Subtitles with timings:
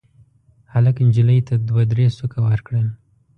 [0.73, 2.87] هلک نجلۍ ته دوه درې سوکه ورکړل.